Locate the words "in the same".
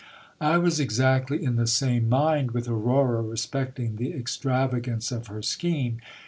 1.45-2.09